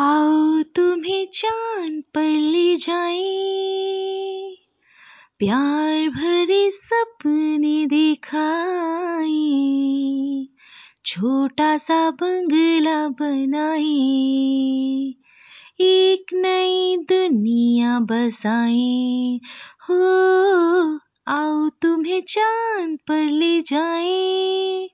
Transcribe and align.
आओ 0.00 0.62
तुम्हें 0.62 1.26
चाँद 1.34 2.02
पर 2.14 2.22
ले 2.22 2.76
जाए। 2.76 3.22
प्यार 5.38 6.08
भरे 6.08 6.70
सपने 6.70 7.86
दिखाए। 7.86 9.54
छोटा 11.06 11.76
सा 11.76 12.10
बंगला 12.10 13.08
बनाए। 13.08 13.94
एक 15.80 16.26
नई 16.34 16.96
दुनिया 16.96 18.00
बसाए। 18.00 19.40
हो, 19.90 20.98
आओ 21.28 21.68
तुम्हें 21.68 22.22
चाँद 22.22 22.98
पर 23.08 23.22
ले 23.22 23.62
जाए। 23.62 24.88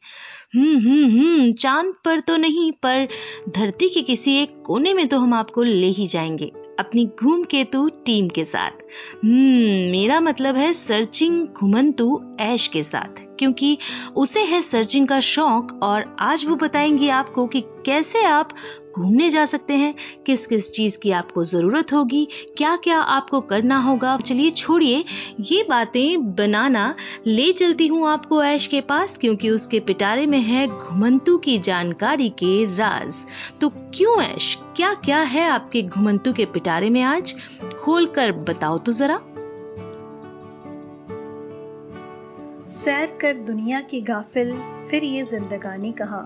हम्म 0.55 0.79
हम्म 0.79 1.05
हम्म 1.11 1.53
चाँद 1.53 1.93
पर 2.05 2.21
तो 2.21 2.37
नहीं, 2.37 2.73
पर 2.73 3.09
धरती 3.49 3.89
के 3.89 4.03
किसी 4.03 4.35
एक 4.37 4.63
कोने 4.67 4.95
में 4.95 5.07
तो 5.09 5.19
हम 5.19 5.35
आपको 5.35 5.63
ले 5.63 5.87
ही 5.87 6.07
जाएँगे, 6.07 6.53
अपनी 6.79 7.05
घूम 7.21 7.43
केतु 7.43 7.89
टीम 8.07 8.29
के 8.29 8.45
साथ। 8.45 8.83
हम्म 9.25 9.91
मेरा 9.93 10.21
मतलब 10.21 10.57
है 10.57 10.73
सर्चिंग 10.73 11.47
घुमंतु 11.47 12.37
ऐश 12.41 12.67
के 12.69 12.83
साथ। 12.83 13.30
क्योंकि 13.41 13.77
उसे 14.17 14.41
है 14.41 14.63
सर्चिंग 14.63 15.09
का 15.09 15.21
शौक 15.21 15.79
और 15.83 16.15
आज 16.21 16.45
वो 16.45 16.57
बताएँगे 16.57 17.09
आपको 17.11 17.47
कि 17.47 17.61
कैसे 17.87 18.25
आप 18.25 18.55
घूमने 18.97 19.29
जा 19.31 19.45
सकते 19.47 19.75
हैं, 19.75 19.95
किस 20.27 20.47
किस 20.47 20.71
चीज़ 20.73 20.99
की 20.99 21.11
आपको 21.11 21.45
ज़रूरत 21.45 21.93
होगी 21.93 22.27
क्या 22.59 22.75
क्या 22.77 22.99
आपको 22.99 23.41
करना 23.41 23.79
होगा। 23.79 24.17
चलिए 24.17 24.51
छोड़िए, 24.51 25.05
ये 25.41 25.63
बातें 25.69 26.35
बनाना 26.35 26.95
ले 27.27 27.53
चलती 27.53 27.87
हूँ 27.87 28.09
आपको 28.09 28.43
ऐश 28.43 28.67
के 28.67 28.81
पास 28.81 29.17
क्योंकि 29.19 29.51
उसके 29.51 29.81
पिटारे 29.81 30.27
में 30.27 30.41
है 30.41 30.67
घुमंतु 30.67 31.39
की 31.39 31.59
जानकारी 31.59 32.29
के 32.29 32.65
राज। 32.77 33.25
तो 33.61 33.69
क्यों 33.69 34.21
ऐश 34.23 34.57
क्या 34.77 34.95
क्या 34.95 35.19
है 35.19 35.49
आपके 35.49 35.83
घुमंतु 35.83 36.33
के 36.33 36.45
पिटारे 36.45 36.91
में 36.91 37.03
आज? 37.03 37.35
खोल 37.81 38.07
कर 38.07 38.33
बताओ 38.33 38.79
तो 38.79 38.93
जरा। 38.93 39.21
सैर 42.85 43.07
कर 43.21 43.35
दुनिया 43.37 43.81
की 43.81 44.01
गाफिल, 44.01 44.53
फिर 44.91 45.05
ये 45.05 45.23
जिंदगानी 45.23 45.91
कहाँ। 45.93 46.25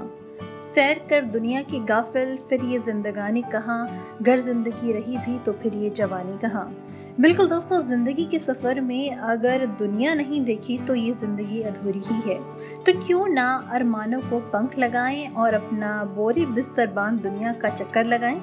सैर 0.75 0.99
कर 1.11 1.25
दुनिया 1.25 1.63
की 1.63 1.79
गाफिल, 1.85 2.37
फिर 2.49 2.65
ये 2.65 2.79
जिंदगानी 2.79 3.43
कहाँ। 3.43 4.19
घर 4.23 4.41
ज़िंदगी 4.41 4.93
रही 4.93 5.17
भी 5.17 5.39
तो 5.39 5.53
फिर 5.53 5.75
ये 5.75 5.91
जवानी 5.91 6.39
कहाँ। 6.39 6.65
बिल्कुल 7.21 7.49
दोस्तों, 7.49 7.81
ज़िंदगी 7.83 8.25
के 8.25 8.39
सफ़र 8.39 8.81
में 8.81 9.17
अगर 9.17 9.67
दुनिया 9.67 10.15
नहीं 10.15 10.45
देखी 10.45 10.79
तो 10.79 10.95
ये 10.95 11.13
ज़िंदगी 11.13 11.63
अधूरी 11.63 12.03
ही 12.07 12.21
है। 12.21 12.39
तो 12.85 12.93
क्यों 13.07 13.27
ना 13.29 13.47
अरमानों 13.73 14.21
को 14.21 14.39
पंख 14.51 14.79
लगाएँ 14.79 15.27
और 15.29 15.55
अपना 15.55 16.05
बोरी 16.05 16.47
बिस्तर 16.47 16.87
बाँध 16.87 17.21
दुनिया 17.23 17.53
का 17.53 17.69
चक्कर 17.69 18.05
लगाएँ? 18.05 18.41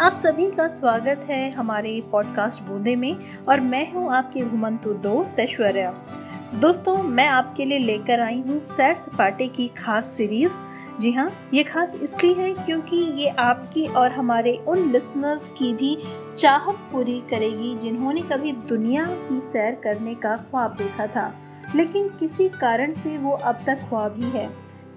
आप 0.00 0.20
सभी 0.22 0.50
का 0.50 0.68
स्वागत 0.68 1.26
है 1.28 1.50
हमारे 1.50 2.00
पॉडकास्ट 2.12 2.62
बूंदे 2.62 2.96
में 2.96 3.14
और 3.48 3.60
मैं 3.60 3.92
हूँ 3.92 4.10
आपकी 4.12 4.40
घुमंतु 4.40 4.94
दोस्त 4.94 5.40
ऐश्वर्या। 5.40 5.94
दोस्तों, 6.52 6.96
मैं 6.96 7.26
आपके 7.26 7.64
लिए 7.64 7.78
लेकर 7.78 8.20
आई 8.20 8.40
हूँ 8.40 8.58
सैर 8.68 8.94
सपाटे 8.94 9.46
की 9.48 9.66
खास 9.68 10.06
सीरीज़ 10.06 10.52
जी 11.00 11.12
हाँ 11.12 11.30
ये 11.54 11.62
खास 11.64 11.94
इसलिए 12.02 12.34
है 12.34 12.52
क्योंकि 12.56 12.96
ये 13.20 13.28
आपकी 13.40 13.86
और 13.88 14.12
हमारे 14.12 14.52
उन 14.68 14.90
लिसनर्स 14.92 15.48
की 15.50 15.72
भी 15.74 15.96
चाहत 16.38 16.78
पूरी 16.92 17.18
करेगी 17.30 17.74
जिन्होंने 17.78 18.22
कभी 18.22 18.52
दुनिया 18.68 19.06
की 19.06 19.40
सैर 19.42 19.80
करने 19.84 20.14
का 20.16 20.36
ख्वाब 20.42 20.76
देखा 20.78 21.06
था। 21.06 21.32
लेकिन 21.74 22.08
किसी 22.20 22.48
कारण 22.50 22.92
से 22.94 23.16
वो 23.18 23.32
अब 23.32 23.64
तक 23.66 23.88
ख्वाब 23.88 24.16
ही 24.18 24.30
है। 24.30 24.48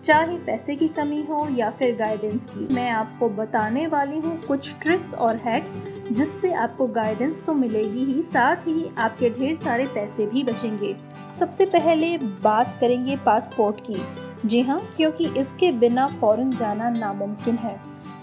चाहे 0.03 0.38
पैसे 0.38 0.75
की 0.75 0.88
कमी 0.90 1.22
हो 1.25 1.47
या 1.52 1.69
फिर 1.69 1.95
गाइडेंस 1.95 2.45
की, 2.47 2.67
मैं 2.73 2.90
आपको 2.92 3.30
बताने 3.31 3.88
वाली 3.88 4.19
हूँ 4.19 4.38
कुछ 4.42 4.73
ट्रिक्स 4.81 5.14
और 5.14 5.36
हैक्स 5.38 5.75
जिससे 6.12 6.53
आपको 6.53 6.88
गाइडेंस 6.94 7.44
तो 7.45 7.53
मिलेगी 7.56 8.03
ही, 8.06 8.22
साथ 8.23 8.67
ही 8.67 8.90
आपके 8.97 9.30
ढेर 9.30 9.56
सारे 9.56 9.86
पैसे 9.95 10.25
भी 10.25 10.44
बचेंगे। 10.44 10.95
सबसे 11.39 11.66
पहले 11.66 12.18
बात 12.44 12.78
करेंगे 12.81 13.16
पासपोर्ट 13.16 13.79
की। 13.81 14.47
जी 14.47 14.62
हाँ 14.62 14.79
क्योंकि 14.97 15.28
इसके 15.38 15.72
बिना 15.72 16.07
फॉरेन 16.22 16.51
जाना 16.51 16.90
नामुमकिन 16.90 17.56
है। 17.56 17.75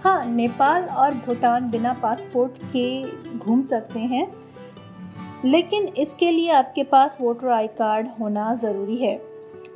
हाँ 0.05 0.25
नेपाल 0.27 0.83
और 0.83 1.15
भूटान 1.17 1.71
बिना 1.71 1.93
पासपोर्ट 1.93 2.53
के 2.77 3.39
घूम 3.39 3.63
सकते 3.63 4.01
हैं। 4.01 4.27
लेकिन 5.45 5.87
इसके 5.89 6.31
लिए 6.31 6.51
आपके 6.53 6.83
पास 6.85 7.17
वोटर 7.21 7.49
आई 7.49 7.67
कार्ड 7.79 8.09
होना 8.21 8.55
ज़रूरी 8.55 8.97
है। 8.97 9.15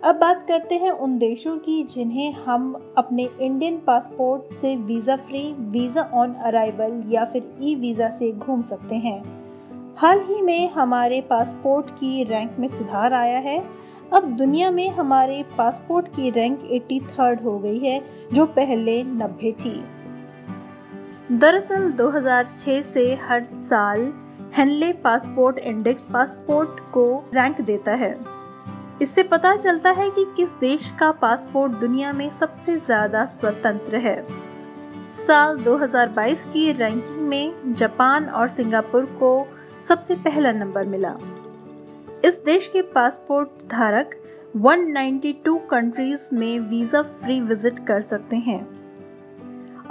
अब 0.05 0.15
बात 0.15 0.45
करते 0.49 0.75
हैं 0.75 0.91
उन 0.91 1.17
देशों 1.19 1.57
की 1.59 1.83
जिन्हें 1.85 2.33
हम 2.45 2.73
अपने 2.99 3.29
इंडियन 3.41 3.79
पासपोर्ट 3.79 4.55
से 4.61 4.75
visa 4.77 5.17
free 5.17 5.43
visa 5.71 6.03
on 6.15 6.35
arrival 6.45 7.03
या 7.09 7.25
फिर 7.25 7.53
ई 7.63 7.75
वीज़ा 7.75 8.09
से 8.09 8.31
घूम 8.33 8.63
सकते 8.63 8.97
हैं। 8.97 9.23
हाल 9.99 10.21
ही 10.21 10.43
में 10.43 10.71
हमारे 10.71 11.21
पासपोर्ट 11.21 11.91
की 11.91 12.25
रैंक 12.25 12.57
में 12.59 12.69
सुधार 12.69 13.13
आया 13.13 13.39
है। 13.39 13.59
अब 14.13 14.25
दुनिया 14.25 14.71
में 14.71 14.91
हमारे 14.91 15.45
पासपोर्ट 15.59 16.07
की 16.07 16.31
रैंक 16.31 16.61
83 16.73 17.43
हो 17.45 17.59
गई 17.59 17.79
है, 17.79 18.03
जो 18.33 18.47
पहले 18.47 19.03
90 19.05 19.53
थी। 19.53 19.85
दरअसल 21.33 21.91
2006 21.93 22.83
से 22.83 23.15
हर 23.23 23.43
साल 23.45 24.13
हेनले 24.57 24.93
पासपोर्ट 24.93 25.59
इंडेक्स 25.59 26.05
पासपोर्ट 26.05 26.69
को 26.69 27.25
रैंक 27.35 27.61
देता 27.61 27.95
है। 27.95 28.17
इससे 29.03 29.23
पता 29.23 29.57
चलता 29.57 29.91
है 29.91 30.11
कि 30.11 30.25
किस 30.37 30.55
देश 30.55 30.91
का 30.91 31.11
पासपोर्ट 31.13 31.73
दुनिया 31.73 32.13
में 32.13 32.31
सबसे 32.31 32.79
ज़्यादा 32.79 33.25
स्वतंत्र 33.25 33.97
है। 33.97 34.27
साल 35.09 35.57
2022 35.57 36.45
की 36.45 36.73
रैंकिंग 36.73 37.29
में 37.29 37.75
जापान 37.75 38.25
और 38.25 38.49
सिंगापुर 38.49 39.05
को 39.05 39.47
सबसे 39.89 40.15
पहला 40.15 40.51
नंबर 40.53 40.85
मिला। 40.85 41.13
इस 42.25 42.41
देश 42.45 42.67
के 42.69 42.81
पासपोर्ट 42.83 43.49
धारक 43.71 44.15
192 44.57 45.59
कंट्रीज़ 45.71 46.29
में 46.35 46.59
वीज़ा 46.61 47.03
फ्री 47.03 47.41
विज़िट 47.41 47.79
कर 47.79 48.01
सकते 48.01 48.37
हैं। 48.37 48.59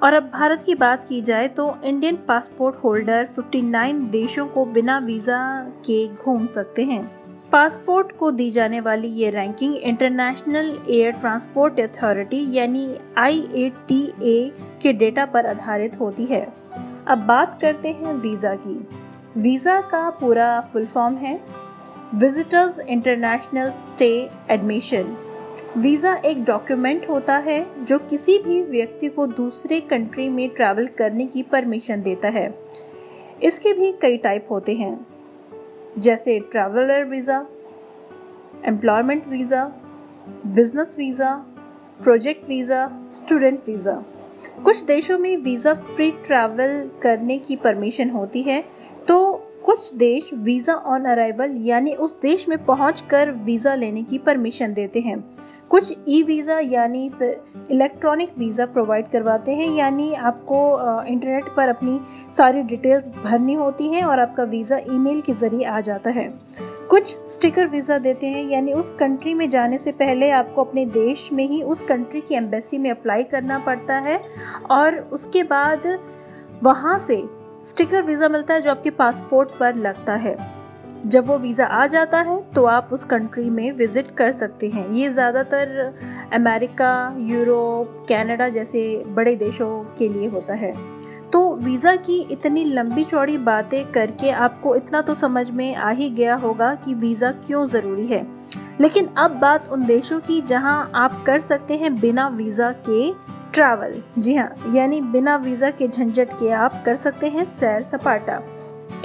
और 0.03 0.13
अब 0.13 0.29
भारत 0.33 0.63
की 0.63 0.75
बात 0.75 1.03
की 1.03 1.22
जाए 1.22 1.47
तो 1.47 1.69
इंडियन 1.83 2.16
पासपोर्ट 2.28 2.75
होल्डर 2.83 3.28
59 3.35 4.01
देशों 4.11 4.45
को 4.47 4.66
बिना 4.66 4.97
वीज़ा 5.00 5.39
के 5.85 6.07
घूम 6.07 6.47
सकते 6.47 6.83
हैं। 6.83 7.03
पासपोर्ट 7.51 8.12
को 8.12 8.31
दी 8.31 8.50
जाने 8.51 8.79
वाली 8.79 9.07
ये 9.07 9.29
ranking 9.29 9.75
international 9.75 10.77
air 10.89 11.12
transport 11.12 11.79
authority 11.79 12.45
यानी 12.53 12.85
IATA 13.19 14.51
के 14.81 14.94
डेटा 14.94 15.25
पर 15.25 15.45
आधारित 15.45 16.00
होती 16.00 16.25
है। 16.25 16.45
अब 17.07 17.25
बात 17.27 17.57
करते 17.62 17.89
हैं 17.89 18.13
वीज़ा 18.13 18.56
की। 18.56 19.04
वीज़ा 19.38 19.79
का 19.81 20.09
पूरा 20.09 20.59
फुल 20.73 20.85
फॉर्म 20.85 21.16
है। 21.16 21.40
Visitors 22.16 22.79
international 22.79 23.69
stay 23.69 24.07
admission 24.50 25.16
visa 25.78 26.13
एक 26.25 26.44
डॉक्यूमेंट 26.44 27.09
होता 27.09 27.38
है 27.38 27.85
जो 27.85 27.97
किसी 28.00 28.38
भी 28.40 28.62
व्यक्ति 28.62 29.07
को 29.07 29.25
दूसरे 29.28 29.79
कंट्री 29.81 30.28
में 30.29 30.47
ट्रैवल 30.50 30.88
करने 30.88 31.25
की 31.25 31.44
परमिशन 31.44 32.01
देता 32.01 32.29
है। 32.29 32.47
इसके 33.44 33.74
भी 33.74 33.91
कई 33.91 34.18
टाइप 34.18 34.47
होते 34.51 34.75
हैं। 34.75 35.07
जैसे 35.97 36.40
traveller 36.51 37.03
visa, 37.03 37.45
employment 38.66 39.28
visa, 39.28 39.63
business 40.45 40.95
visa, 40.97 41.34
project 42.00 42.47
visa, 42.50 42.88
student 43.12 43.59
visa. 43.68 44.03
कुछ 44.63 44.84
देशों 44.84 45.18
में 45.18 45.35
वीज़ा 45.38 45.74
फ्री 45.74 46.09
ट्रैवल 46.25 46.90
करने 47.01 47.38
की 47.38 47.56
परमिशन 47.56 48.09
होती 48.09 48.41
है। 48.41 48.63
कुछ 49.65 49.93
देश 49.95 50.29
वीज़ा 50.35 50.73
ऑन 50.73 51.05
अराइवल, 51.05 51.55
यानी 51.59 51.93
उस 51.95 52.19
देश 52.21 52.47
में 52.49 52.57
पहुंचकर 52.65 53.29
वीज़ा 53.45 53.73
लेने 53.75 54.03
की 54.03 54.17
परमिशन 54.17 54.73
देते 54.73 54.99
हैं। 54.99 55.23
कुछ 55.71 55.93
ई 56.07 56.21
वीज़ा 56.23 56.57
यानी 56.61 57.05
इलेक्ट्रॉनिक 57.71 58.37
वीज़ा 58.37 58.65
प्रोवाइड 58.65 59.09
करवाते 59.11 59.51
हैं, 59.51 59.69
यानी 59.75 60.13
आपको 60.13 60.59
इंटरनेट 61.03 61.45
पर 61.55 61.69
अपनी 61.69 62.00
सारी 62.31 62.62
डिटेल्स 62.63 63.07
भरनी 63.23 63.53
होती 63.53 63.88
हैं 63.88 64.03
और 64.03 64.19
आपका 64.19 64.44
वीज़ा 64.44 64.77
ईमेल 64.89 65.21
के 65.21 65.33
ज़रिए 65.33 65.65
आ 65.65 65.79
जाता 65.81 66.09
है। 66.09 66.27
कुछ 66.89 67.15
स्टिकर 67.27 67.68
वीज़ा 67.68 67.97
देते 68.00 68.27
हैं, 68.27 68.44
यानी 68.44 68.73
उस 68.73 68.89
कंट्री 69.00 69.33
में 69.33 69.50
जाने 69.50 69.77
से 69.77 69.91
पहले 69.94 70.29
आपको 70.31 70.63
अपने 70.63 70.85
देश 70.94 71.29
में 71.33 71.45
ही 71.47 71.61
उस 71.63 71.81
कंट्री 71.83 72.21
की 72.21 72.35
एम्बेसी 72.35 72.77
में 72.77 72.89
अप्लाई 72.91 73.23
करना 73.23 73.59
पड़ता 73.59 73.97
है 74.00 74.19
और 74.71 75.00
उसके 75.13 75.44
बाद 75.45 75.88
वहाँ 76.63 76.97
से 77.00 77.18
स्टिकर 77.63 78.04
वीज़ा 78.04 78.28
मिलता 78.30 78.54
है 78.54 78.62
जो 78.62 78.72
आपके 78.72 78.90
पासपोर्ट 78.92 79.50
पर 79.60 79.75
लगता 79.78 80.16
है। 80.16 80.36
जब 81.06 81.25
वो 81.28 81.38
वीज़ा 81.38 81.66
आ 81.66 81.86
जाता 81.88 82.19
है 82.19 82.42
तो 82.54 82.63
आप 82.66 82.90
उस 82.94 83.04
कंट्री 83.04 83.50
में 83.50 83.72
विज़िट 83.72 84.10
कर 84.18 84.31
सकते 84.34 84.68
हैं। 84.69 84.90
ये 84.92 85.10
ज़्यादातर 85.10 85.94
अमेरिका, 86.34 87.16
यूरोप, 87.22 88.06
कनाडा 88.10 88.50
जैसे 88.50 89.04
बड़े 89.07 89.36
देशों 89.36 89.84
के 89.98 90.10
लिए 90.10 90.28
होता 90.28 90.54
है। 90.56 90.74
तो 91.31 91.56
वीज़ा 91.56 91.96
की 91.98 92.19
इतनी 92.31 92.63
लंबी 92.66 93.04
चौड़ी 93.04 93.38
बातें 93.40 93.84
करके 93.92 94.30
आपको 94.31 94.75
इतना 94.75 95.02
तो 95.02 95.13
समझ 95.13 95.50
में 95.52 95.75
आ 95.75 95.90
ही 95.90 96.10
गया 96.12 96.36
होगा 96.36 96.74
कि 96.75 96.94
वीज़ा 96.96 97.31
क्यों 97.48 97.66
ज़रूरी 97.66 98.06
है। 98.07 98.25
लेकिन 98.81 99.07
अब 99.18 99.31
बात 99.31 99.68
उन 99.69 99.86
देशों 99.86 100.19
की 100.19 100.42
जहाँ 100.44 100.92
आप 100.96 101.24
कर 101.25 101.40
सकते 101.42 101.78
हैं 101.78 102.00
बिना 102.00 102.28
वीज़ा 102.30 102.72
के 102.90 103.10
ट्रैवल 103.56 103.94
जी 104.18 104.34
हाँ 104.36 104.74
यानी 104.75 105.00
बिना 105.02 105.36
वीज़ा 105.38 105.69
के 105.72 105.88
झंझट 105.88 106.30
के 106.40 106.50
आप 106.54 106.81
कर 106.86 106.96
सकते 106.96 107.28
हैं 107.28 107.44
सैर 107.56 107.84
सपाटा। 107.84 108.42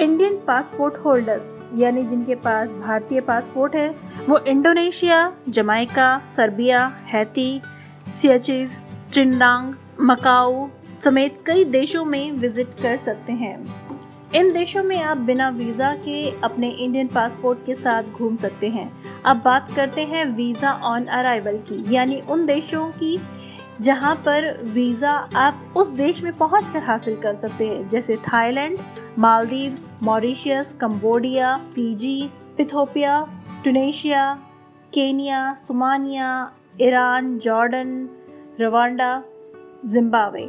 इंडियन 0.01 0.39
पासपोर्ट 0.47 0.95
होल्डर्स 1.05 1.57
यानी 1.77 2.05
जिनके 2.05 2.35
पास 2.37 2.71
भारतीय 2.71 3.21
पासपोर्ट 3.21 3.75
है, 3.75 3.89
वो 4.29 4.39
इंडोनेशिया 4.39 5.21
जमाइका 5.49 6.19
सर्बिया 6.37 6.85
हैती 7.07 7.63
सियाचिज 8.23 8.77
ट्रिंडांग 9.13 9.73
मकाऊ 10.01 10.67
समेत 11.05 11.43
कई 11.47 11.65
देशों 11.71 12.05
में 12.05 12.31
विज़िट 12.33 12.75
कर 12.83 12.99
सकते 13.05 13.33
हैं। 13.35 13.57
इन 14.35 14.53
देशों 14.53 14.83
में 14.85 15.01
आप 15.01 15.19
बिना 15.19 15.49
वीज़ा 15.51 15.95
के 15.97 16.29
अपने 16.41 16.71
इंडियन 16.71 17.09
पासपोर्ट 17.09 17.67
के 17.67 17.75
साथ 17.75 18.13
घूम 18.13 18.37
सकते 18.37 18.69
हैं। 18.69 18.91
अब 19.25 19.43
बात 19.45 19.75
करते 19.77 20.05
हैं 20.05 20.25
वीज़ा 20.27 20.73
ऑन 20.85 21.05
अराइवल 21.05 21.59
की, 21.69 21.85
यानी 21.95 22.21
उन 22.21 22.47
देशों 22.47 22.89
की 22.93 23.19
जहाँ 23.81 24.15
पर 24.15 24.63
वीज़ा 24.65 25.11
आप 25.37 25.75
उस 25.77 25.89
देश 25.89 26.23
में 26.23 26.33
पहुंचकर 26.33 26.83
हासिल 26.83 27.17
कर 27.17 27.37
सकते 27.37 27.67
हैं, 27.67 27.89
जैसे 27.89 28.17
Thailand, 28.17 28.79
Maldives, 29.19 29.89
Mauritius, 30.03 30.75
Cambodia, 30.81 31.57
Fiji, 31.75 32.31
Ethiopia 32.61 33.27
Tunisia 33.65 34.39
Kenya, 34.95 35.55
सुमानिया, 35.67 36.53
Iran, 36.81 37.39
Jordan, 37.39 38.09
Rwanda, 38.61 39.23
Zimbabwe. 39.87 40.49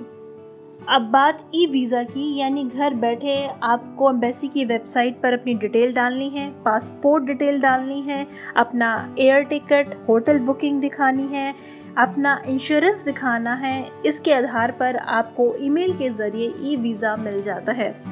अब 0.90 1.02
बात 1.02 1.52
ई 1.56 1.66
वीज़ा 1.66 2.04
की, 2.04 2.36
यानी 2.38 2.64
घर 2.64 2.94
बैठे 2.94 3.36
आपको 3.64 4.10
एम्बेसी 4.10 4.48
की 4.48 4.66
वेबसाइट 4.66 5.16
पर 5.16 5.34
अपनी 5.34 5.54
डिटेल 5.54 5.94
डालनी 5.94 6.30
है, 6.30 6.50
पासपोर्ट 6.64 7.24
डिटेल 7.24 7.60
डालनी 7.62 8.02
है, 8.02 8.26
अपना 8.56 9.16
एयर 9.20 9.44
टिकट, 9.44 9.94
होटल 10.10 10.40
बुकिंग 10.40 10.82
दिखानी 10.82 11.28
है 11.28 11.54
अपना 11.98 12.42
इंश्योरेंस 12.46 13.04
दिखाना 13.04 13.54
है, 13.54 13.92
इसके 14.06 14.34
आधार 14.34 14.72
पर 14.72 14.96
आपको 14.96 15.56
ईमेल 15.56 15.94
के 15.94 16.10
ज़रिए 16.10 16.54
ई 16.60 16.76
वीज़ा 16.76 17.16
मिल 17.16 17.42
जाता 17.44 17.72
है। 17.72 18.04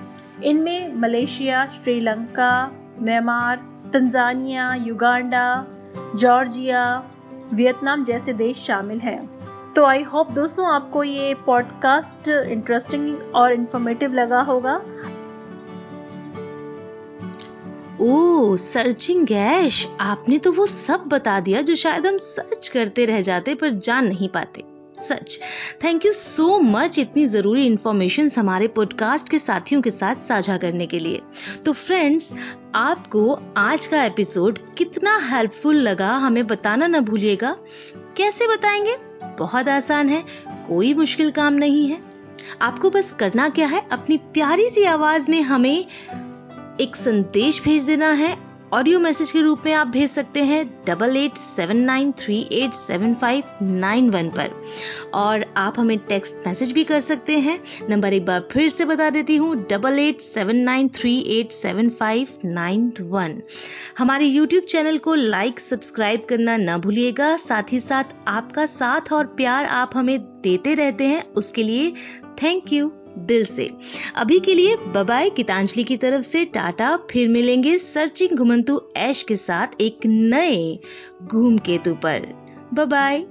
इनमें 0.43 0.95
Malaysia, 0.95 1.65
Sri Lanka, 1.65 2.71
Myanmar, 3.01 3.55
Tanzania, 3.93 4.73
Uganda, 4.73 5.65
Georgia, 6.15 7.03
Vietnam 7.53 8.03
जैसे 8.03 8.33
देश 8.33 8.57
शामिल 8.57 8.99
हैं। 8.99 9.29
तो 9.73 9.85
आई 9.85 10.03
होप 10.03 10.31
दोस्तों 10.31 10.67
आपको 10.67 11.03
ये 11.03 11.33
पॉडकास्ट 11.33 12.27
इंटरेस्टिंग 12.27 13.35
और 13.35 13.53
इन्फॉर्मेटिव 13.53 14.13
लगा 14.13 14.41
होगा। 14.41 14.81
ओ 18.01 18.57
सर्चिंग 18.57 19.25
गैश। 19.25 19.87
आपने 20.01 20.37
तो 20.37 20.51
वो 20.51 20.67
सब 20.67 20.99
बता 20.99 21.39
दिया 21.39 21.61
जो 21.61 21.75
शायद 21.75 22.07
हम 22.07 22.17
सर्च 22.17 22.67
करते 22.67 23.05
रह 23.05 23.21
जाते 23.21 23.55
पर 23.55 23.69
जान 23.69 24.07
नहीं 24.07 24.29
पाते। 24.29 24.63
सच। 25.01 25.39
थैंक 25.83 26.05
यू 26.05 26.11
सो 26.11 26.59
मच 26.59 26.99
इतनी 26.99 27.25
ज़रूरी 27.25 27.65
इंफॉर्मेशन 27.65 28.29
हमारे 28.37 28.67
पॉडकास्ट 28.67 29.29
के 29.29 29.39
साथियों 29.39 29.81
के 29.81 29.91
साथ 29.91 30.15
साझा 30.15 30.57
करने 30.57 30.85
के 30.85 30.99
लिए। 30.99 31.21
तो 31.65 31.73
फ्रेंड्स 31.73 32.33
आपको 32.75 33.39
आज 33.57 33.87
का 33.87 34.03
एपिसोड 34.03 34.59
कितना 34.77 35.19
हेल्पफुल 35.23 35.75
लगा 35.75 36.11
हमें 36.11 36.47
बताना 36.47 36.87
ना 36.87 36.99
भूलिएगा। 36.99 37.57
कैसे 38.17 38.47
बताएँगे? 38.47 38.97
बहुत 39.39 39.67
आसान 39.67 40.09
है, 40.09 40.23
कोई 40.47 40.93
मुश्किल 40.93 41.31
काम 41.31 41.53
नहीं 41.53 41.87
है। 41.87 42.01
आपको 42.61 42.89
बस 42.89 43.13
करना 43.13 43.49
क्या 43.49 43.67
है? 43.67 43.85
अपनी 43.91 44.17
प्यारी 44.17 44.69
सी 44.69 44.83
आवाज़ 44.83 45.31
में 45.31 45.41
हमें 45.41 45.85
एक 46.81 46.95
संदेश 46.95 47.61
भेज 47.63 47.87
देना 47.87 48.11
है। 48.11 48.37
ऑडियो 48.73 48.99
मैसेज 48.99 49.31
के 49.31 49.39
रूप 49.41 49.63
में 49.65 49.71
आप 49.73 49.87
भेज 49.87 50.09
सकते 50.09 50.43
हैं 50.43 50.65
double 50.87 51.15
eight 51.17 51.37
seven 51.37 51.77
nine 51.77 52.11
three 52.11 52.37
eight 52.51 52.73
seven 52.73 53.13
five 53.15 53.43
nine 53.61 54.09
one 54.09 54.29
पर। 54.29 54.51
और 55.13 55.45
आप 55.57 55.79
हमें 55.79 55.97
टेक्स्ट 55.99 56.47
मैसेज 56.47 56.71
भी 56.71 56.83
कर 56.83 56.99
सकते 56.99 57.37
हैं। 57.37 57.57
नंबर 57.89 58.13
एक 58.13 58.25
बार 58.25 58.47
फिर 58.51 58.69
से 58.69 58.85
बता 58.85 59.09
देती 59.09 59.35
हूँ 59.35 59.55
double 59.71 59.99
eight 59.99 60.21
seven 60.21 60.57
nine 60.59 60.89
three 60.89 61.17
eight 61.29 61.51
seven 61.51 61.89
five 61.89 62.27
nine 62.45 62.91
one 63.01 63.41
हमारे 63.97 64.25
यूट्यूब 64.25 64.63
चैनल 64.65 64.97
को 64.97 65.15
लाइक 65.15 65.59
सब्सक्राइब 65.59 66.25
करना 66.29 66.57
न 66.57 66.77
भूलिएगा। 66.77 67.35
साथ 67.37 67.73
ही 67.73 67.79
साथ 67.79 68.15
आपका 68.27 68.65
साथ 68.67 69.13
और 69.13 69.25
प्यार 69.37 69.65
आप 69.65 69.91
हमें 69.95 70.19
देते 70.41 70.73
रहते 70.73 71.03
हैं। 71.03 71.23
उसके 71.33 71.63
लिए 71.63 71.93
थैंक 72.43 72.73
यू 72.73 72.91
दिल 73.19 73.45
से। 73.45 73.69
अभी 74.15 74.39
के 74.39 74.53
लिए 74.53 74.75
बबाई 74.75 75.29
गीतांजलि 75.29 75.83
की 75.83 75.97
तरफ़ 75.97 76.21
से 76.21 76.45
टाटा। 76.45 76.97
फिर 77.11 77.27
मिलेंगे 77.27 77.77
सर्चिंग 77.77 78.37
घुमंतु 78.37 78.81
ऐश 78.97 79.23
के 79.23 79.35
साथ 79.35 79.81
एक 79.81 79.97
नए 80.05 80.79
घूम 81.23 81.57
केतु 81.57 81.95
पर। 81.95 82.27
बबाई 82.73 83.25